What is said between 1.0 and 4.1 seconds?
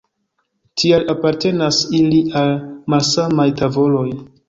apartenas ili al malsamaj tavoloj.